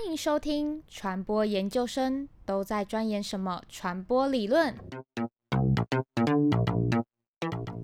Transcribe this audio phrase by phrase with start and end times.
[0.00, 4.72] 欢迎收听传播研究生都在钻研什么传播理论。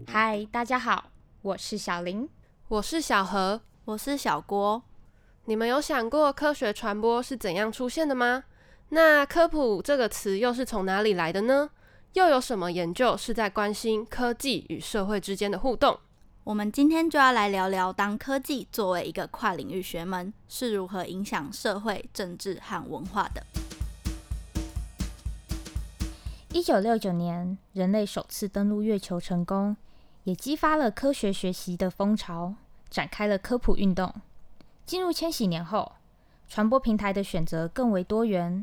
[0.06, 1.10] 嗨，大家好，
[1.42, 2.28] 我是小林，
[2.68, 4.80] 我是小何，我是小郭。
[5.46, 8.44] 你们有想过科学传播是怎样出现的吗？
[8.90, 11.70] 那科普这个词又是从哪里来的呢？
[12.12, 15.98] 又有什么研究是在关心科技与社会之间的互动？
[16.44, 23.42] 我们今天就要来聊聊，当科技作为一个跨领域学门，是如何影响社会、政治和文化的。
[26.52, 29.74] 一九六九年，人类首次登陆月球成功，
[30.24, 32.54] 也激发了科学学习的风潮，
[32.90, 34.14] 展开了科普运动。
[34.84, 35.92] 进入千禧年后，
[36.46, 38.62] 传播平台的选择更为多元，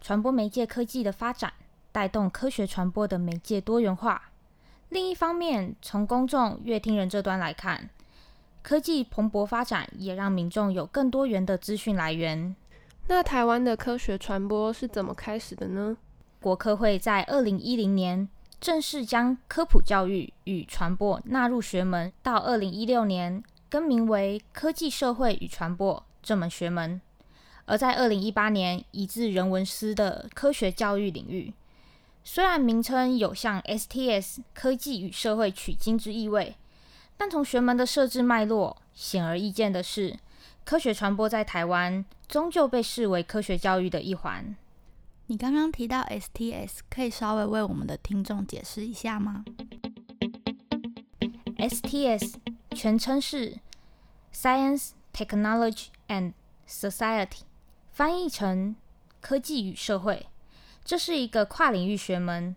[0.00, 1.52] 传播媒介科技的发展，
[1.92, 4.27] 带动科学传播的媒介多元化。
[4.90, 7.90] 另一方面，从公众乐听人这端来看，
[8.62, 12.56] 科技蓬勃发展也让民众有更多元的资讯来源。
[13.06, 15.96] 那台湾的科学传播是怎么开始的呢？
[16.40, 18.28] 国科会在二零一零年
[18.60, 27.00] 正式将科普教育与传播纳入学门，到二零一六年更名为科技社会与传播这门学门。
[27.66, 31.52] 而在二零一八年移至人文司的科学教育领域。
[32.30, 36.56] 虽然名称有向 STS 科技与社会取经之意味，
[37.16, 40.14] 但从学门的设置脉络，显而易见的是，
[40.62, 44.54] 科学传播在台湾终究被视为科学教育的一环。
[45.28, 49.46] 你刚刚提到 STS，可以稍微为我们的听众解释一下吗
[51.56, 52.34] ？STS
[52.72, 53.58] 全称是
[54.34, 56.34] Science, Technology and
[56.68, 57.40] Society，
[57.90, 58.76] 翻译成
[59.22, 60.26] 科技与社会。
[60.88, 62.56] 这是一个跨领域学门，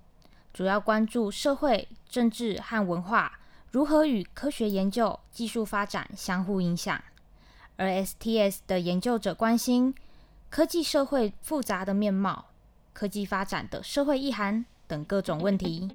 [0.53, 3.37] 主要关注社会、政治和文化
[3.71, 7.03] 如何与科学研究、技术发展相互影响。
[7.75, 9.93] 而 STS 的研究者关心
[10.49, 12.45] 科技社会复杂的面貌、
[12.93, 15.89] 科技发展的社会意涵等各种问题。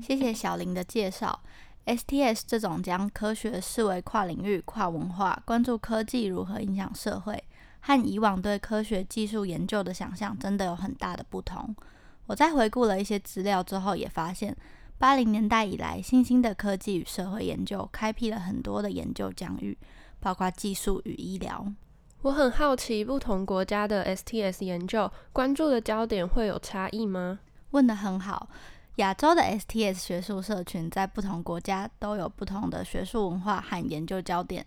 [0.00, 1.42] 谢谢小林的介绍。
[1.84, 7.44] STS 这种将科学视为跨领域、跨文化，关注科技如何影响社会。
[7.80, 11.74] 和以往对科学技术研究的想象真的有很大的不同。
[12.26, 14.56] 我在回顾了一些资料之后，也发现
[14.98, 19.76] 八零年代以来，新兴的科技与社会研究开辟了很多的研究疆域，
[20.20, 21.66] 包括技术与医疗。
[22.22, 27.40] 我很好奇，不同国家的 STS 研究关注的焦点会有差异吗？
[27.70, 28.48] 问得很好。
[28.96, 34.66] 亚洲的 STS 学术社群在不同国家都有不同的学术文化和研究焦点。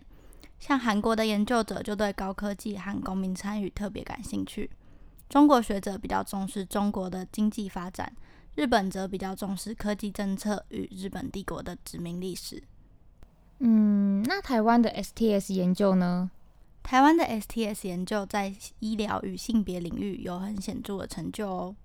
[0.58, 4.70] 像韩国的研究者就对高科技和公民参与特别感兴趣，
[5.28, 8.10] 中国学者比较重视中国的经济发展，
[8.54, 12.62] 日本则比较重视科技政策与日本帝国的殖民历史。
[13.58, 16.30] 嗯，那台湾的 STS 研究呢？
[16.82, 21.76] 台湾的 STS 研究在医疗与性别领域有很显著的成就哦。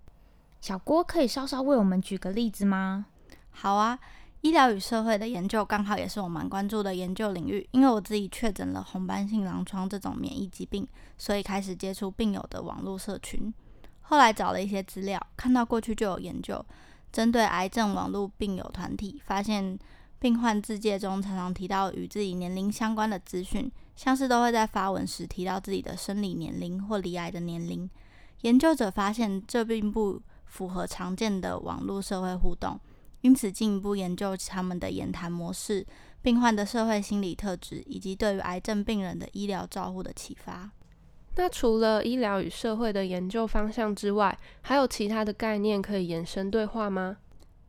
[0.62, 3.06] 小郭可以稍稍为我们举个例子吗？
[3.50, 4.00] 好啊。
[4.42, 13.54] 医疗与社会的研究刚好也是我蛮关注的研究领域，因为我自己确诊了红斑性狼疮这种免疫疾病，所以开始接触病友的网络社群。
[14.02, 16.66] 后来找了一些资料，看到过去就有研究
[17.12, 19.78] 针对癌症网络病友团体，发现
[20.20, 27.90] 病患自介中常常提到与自己年龄相关的资讯，像是都会在发文时提到自己的生理年龄或罹癌的年龄。
[28.42, 32.80] 研究者发现这并不符合常见的网络社会互动。
[33.22, 35.85] 因此，进一步研究他们的言谈模式、
[36.22, 40.72] 病患的社会心理特质，以及对于癌症病人的医疗照护的启发。
[41.35, 47.18] 那除了医疗与社会的研究方向之外，还有其他的概念可以延伸对话吗？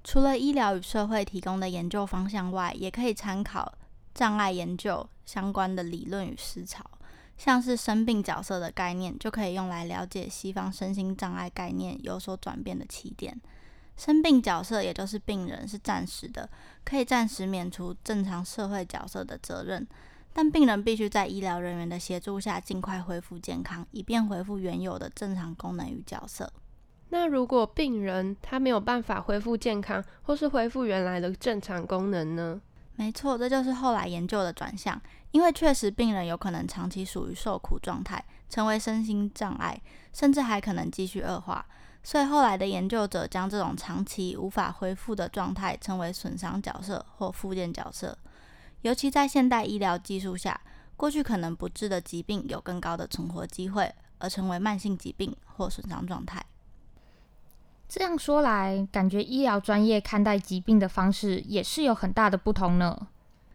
[0.02, 3.72] 除了医疗与社会提供的研究方向外，也可以参考
[4.14, 6.84] 障碍研究相关的理论与思潮，
[7.36, 13.40] 像是生病角色的概念，就可以用来了解西方身心障碍概念有所转变的起点。
[14.00, 16.48] 生病角色也就是病人是暂时的，
[16.86, 19.86] 可以暂时免除正常社会角色的责任，
[20.32, 26.50] 但病人必须在医疗人员的协助下尽快恢复健康，以便恢复原有的正常功能与角色。
[27.10, 32.58] 那如果病人他没有办法恢复健康，或是恢复原来的正常功能呢？
[32.96, 34.98] 没错，这就是后来研究的转向，
[35.30, 39.78] 因为确实病人有可能长期属于受苦状态，成为身心障碍，
[40.14, 41.66] 甚至还可能继续恶化。
[42.02, 48.16] 所以后来的研究者将这种长期无法恢复的状态称为损伤角色或复健角色。
[48.82, 50.58] 尤其在现代医疗技术下，
[50.97, 56.44] 过去可能不治的疾病有更高的存活机会，而成为慢性疾病或损伤状态。
[57.86, 63.08] 这样说来，感觉医疗专业看待疾病的方式也是有很大的不同呢。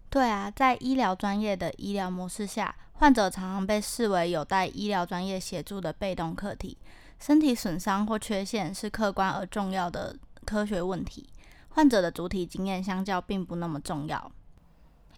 [0.10, 6.78] 对啊，在医疗专业的医疗模式下，患者常常被视为有待医疗专业协助的被动课题。
[7.26, 11.28] 身体损伤或缺陷是客观而重要的科学问题，
[11.70, 14.32] 患者的主体经验相较并不那么重要。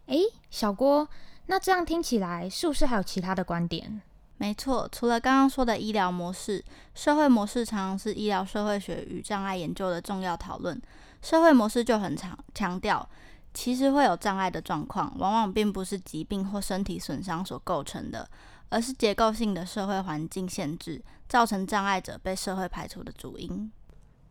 [0.06, 1.06] 诶，小郭，
[1.48, 4.02] 那这样听起来是不是还有其他的观点？
[4.38, 6.64] 没错，除了刚刚说的医疗模式，
[6.96, 10.82] 社会模式常常是医疗社会学与障碍研究的重要讨论。
[11.22, 13.06] 社会模式就很强强调，
[13.54, 18.30] 其实会有障碍的状况，往往并不是疾病或身体损伤所构成的，
[18.70, 23.72] 而是结构性的社会环境限制，造成障碍者被社会排除的主因。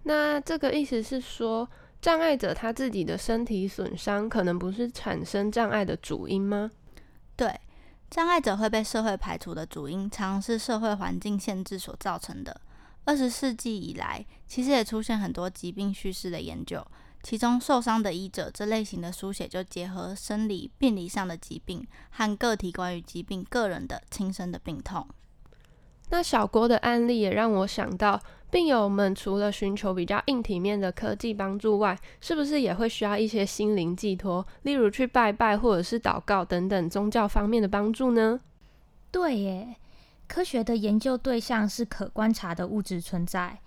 [0.02, 1.68] 那这个意思是说，
[2.00, 6.70] 障碍者他自己的身体损伤，可能不是产生障碍的主因吗？
[7.36, 7.60] 对。
[8.08, 12.60] 障碍者会被社会排除的主因，常是社会环境限制所造成的。
[13.04, 16.86] 二十世纪以来，其实也出现很多疾病叙事的研究，
[17.26, 25.04] 其中《受伤的医者》这类型的书写就结合生理、病理上的疾病和个体关于疾病个人的亲身的病痛。
[26.10, 38.38] 那小郭的案例也让我想到，病友们除了寻求比较硬体面的科技帮助外，是不是也会需要一些心灵寄托，例如去拜拜或者是祷告等等宗教方面的帮助呢？
[39.10, 39.74] 对耶，
[40.28, 43.58] 科学的研究对象是可观察的物质存在，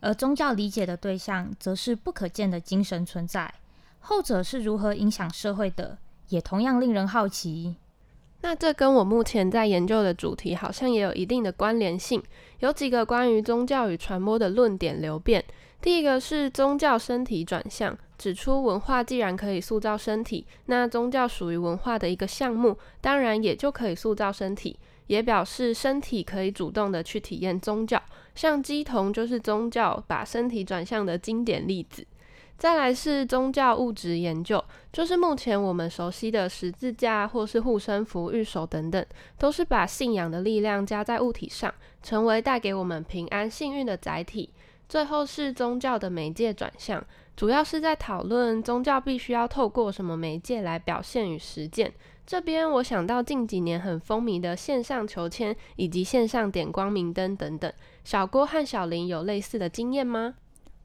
[0.00, 3.52] 而宗教理解的对象则是不可见的精神存在。
[4.00, 5.98] 后者是如何影响社会的，
[6.28, 7.76] 也同样令人好奇。
[8.40, 12.22] 那这跟我目前在研究的主题好像也有一定的关联性。
[12.60, 15.44] 有几个关于宗教与传播的论点流变。
[15.80, 24.78] 第一个是宗教身体转向，指出文化既然可以塑造身体，那宗教属于文化的一个项目，当然也就可以塑造身体。
[25.08, 28.00] 也表示身体可以主动的去体验宗教，
[28.34, 32.06] 像鸡童就是宗教把身体转向的经典例子。
[32.56, 39.04] 再来是宗教物质研究，就是目前我们熟悉的十字架或是护身符、玉手等等，
[39.38, 41.72] 都是把信仰的力量加在物体上，
[42.02, 44.50] 成为带给我们平安、幸运的载体。
[44.88, 47.04] 最后是宗教的媒介转向，
[47.38, 51.94] 主要是在讨论宗教必须要透过什么媒介来表现与实践。
[52.26, 60.34] 这边我想到近几年很风靡的线上求签以及线上点光明灯等等，小郭和小林有类似的经验吗？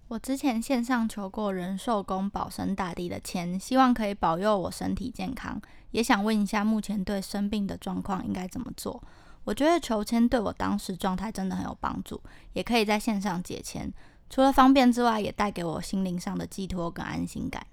[0.10, 5.60] 我之前线上求过仁寿宫保生大帝的签，希望可以保佑我身体健康。
[5.90, 9.02] 也想问一下，目前对生病的状况应该怎么做？
[9.44, 12.22] 我觉得求签对我当时状态真的很有帮助，
[12.54, 13.92] 也可以在线上解签，
[14.30, 17.66] 除了方便之外，也带给我心灵上的寄托跟安心感。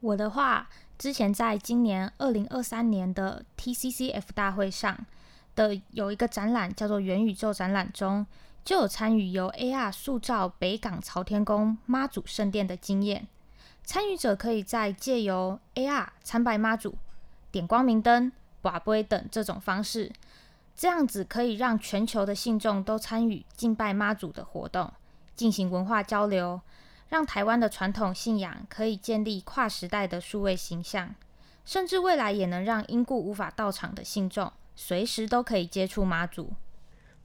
[0.00, 0.68] 我的话，
[0.98, 4.98] 之前在今年二零二三年的 TCCF 大会上
[5.54, 8.26] 的有一个展览，叫做元宇宙展览中。
[8.62, 13.26] 就有参与由 AR 塑造北港朝天宫妈祖圣殿的经验。
[13.82, 16.94] 参与者可以在借由 AR 参拜妈祖、
[17.50, 18.30] 点光明灯、
[18.62, 20.12] 瓦杯等这种方式，
[20.76, 24.92] 这样子可以让全球的信众都参与敬拜妈祖的活动，
[25.40, 26.60] 进行文化交流，
[27.08, 31.14] 让台湾的传统信仰可以建立跨时代的数位形象，
[31.64, 36.52] 甚至未来也能让因故无法到场的信众，随时都可以接触妈祖。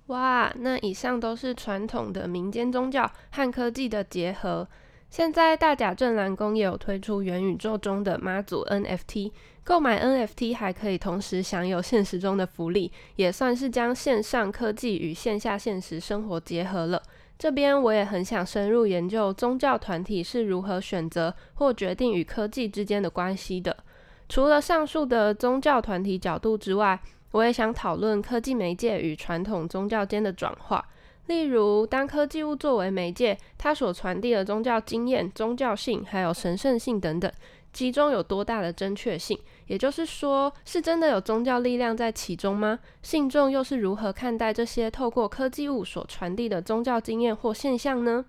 [0.06, 4.66] 哇，那以上都是传统的民间宗教和科技的结合。
[5.10, 9.34] 现在大甲镇澜宫也有推出元宇宙中的妈祖 NFT，
[9.66, 17.04] 购买 NFT 还可以同时享有现实中的福利，也算是将线上科技与线下现实生活结合了。
[17.38, 23.76] 这边我也很想深入研究宗教团体是如何选择或决定与科技之间的关系的。
[24.30, 27.00] 除了上述的宗教团体角度之外，
[27.32, 30.88] 我也想讨论科技媒介与传统宗教间的转化，
[31.28, 37.30] 例如当科技物作为媒介，它所传递的宗教经验、宗教性还有神圣性等等，
[37.74, 39.38] 其中有多大的正确性？
[39.68, 42.80] 也就是说，是真的有宗教力量在其中吗？
[43.02, 48.26] 信众又是如何看待这些透过科技物所传递的宗教经验或现象呢？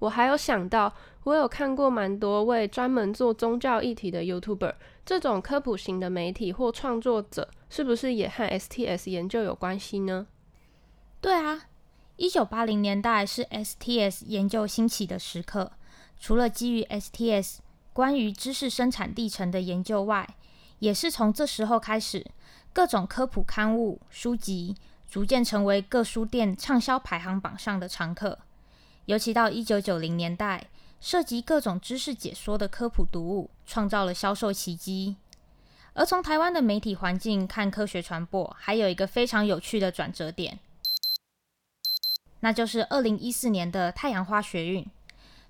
[0.00, 0.92] 我还有想到，
[1.24, 4.74] 我有看过蛮多位专门做宗教议题的 YouTuber，
[5.06, 10.26] 这种科普型的媒体或创作者，是不是也和 STS 研究有关系呢？
[11.20, 11.66] 对啊，
[12.16, 15.70] 一九八零年代是 STS 研究兴起的时刻。
[16.18, 17.58] 除了基于 STS
[17.92, 20.28] 关于知识生产历程的研究外，
[20.82, 22.26] 也是从这时候开始，
[22.72, 24.74] 各种科普刊物、书籍
[25.08, 28.36] 逐渐成为各书店畅销排行榜上的常客。
[29.04, 30.66] 尤其到一九九零年代，
[31.00, 35.14] 涉及各种知识解说的科普读物，创造了销售奇迹。
[35.92, 40.58] 而从台湾的媒体环境看科学传播，还有一个非常有趣的转折点，
[42.40, 44.84] 那就是二零一四年的太阳花学运。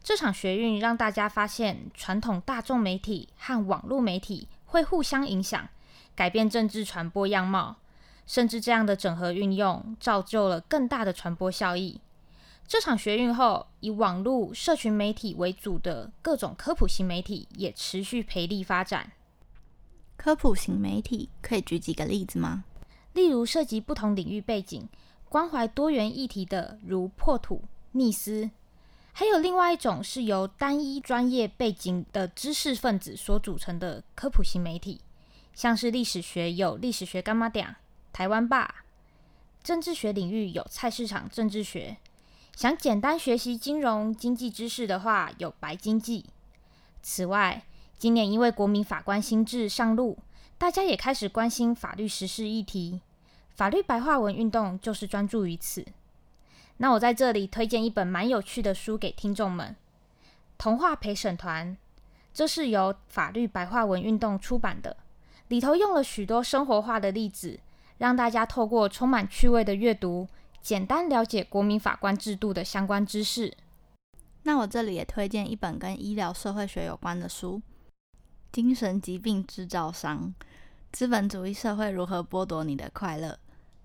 [0.02, 5.68] 这场学运让大家发现，传统大众媒体和网络媒体会互相影响，
[6.16, 7.76] 改变政治传播样貌。
[8.24, 12.00] 甚至这样的整合运用，造就了更大的传播效益。
[12.66, 19.12] 这场学运后，以网络社群媒体为主的各种科普型媒体也持续培力发展。
[20.16, 22.64] 科普型媒体可以举几个例子吗？
[23.12, 24.88] 例如涉及不同领域背景、
[25.28, 28.50] 关怀多元议题的，如破土、逆思；
[29.14, 35.00] 还有另外一种是由单一专业背景的知识分子所组成的科普型媒体，
[35.54, 37.76] 像是历史学有历史学柑仔店、
[38.12, 38.66] 台湾吧；
[39.62, 41.98] 政治学领域有菜市场政治学。
[42.56, 46.24] 想简单学习金融经济知识的话，有白经济。
[47.02, 47.64] 此外，
[47.98, 50.18] 今年因为国民法官新制上路，
[50.56, 53.00] 大家也开始关心法律实事议题，
[53.54, 55.84] 法律白话文运动就是专注于此。
[56.78, 59.76] 那我在这里推荐一本蛮有趣的书给听众们，
[60.58, 61.76] 《童话陪审团》，
[62.34, 64.96] 这是由法律白话文运动出版的，
[65.48, 67.60] 里头用了许多生活化的例子，
[67.98, 70.28] 让大家透过充满趣味的阅读。
[70.60, 73.52] 简单了解国民法官制度的相关知识。
[74.44, 77.58] 那我这里也推荐一本跟医疗社会学有关的书，
[78.52, 80.32] 《精神疾病制造商：
[80.92, 83.30] 资本主义社会如何剥夺你的快乐》。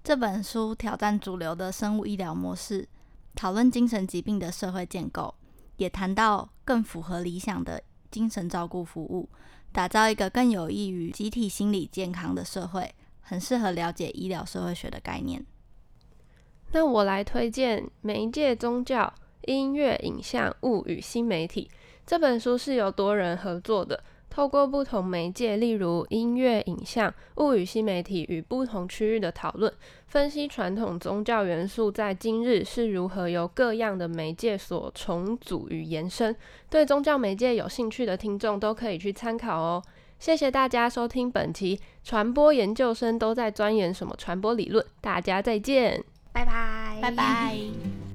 [0.08, 2.88] 这本书挑战主流的生物医疗模式，
[3.36, 5.36] 讨论精神疾病的社会建构，
[5.76, 9.28] 也谈到更符合理想的精神照顾服务，
[9.74, 15.46] 打造一个更有益于集体心理健康的社会，很适合了解医疗社会学的概念。
[16.72, 21.70] 那我来推荐《媒介宗教、音乐、影像、物与新媒体》
[22.06, 29.72] 这本书，是由多人合作的，透过不同媒介，例如音乐、影像、物语新媒体与不同区域的讨论，
[30.06, 36.36] 分析传统宗教元素在今日是如何由各样的媒介所重组与延伸。
[36.70, 39.82] 对宗教媒介有兴趣的听众都可以去参考哦。
[40.20, 46.04] 谢谢大家收听本期传播研究生都在钻研什么传播理论，大家再见。
[46.34, 48.07] 拜拜，拜拜。